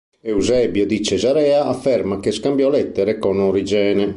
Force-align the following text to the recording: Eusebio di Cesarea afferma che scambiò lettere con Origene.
Eusebio 0.23 0.87
di 0.87 0.99
Cesarea 1.03 1.65
afferma 1.67 2.19
che 2.19 2.31
scambiò 2.31 2.71
lettere 2.71 3.19
con 3.19 3.37
Origene. 3.39 4.09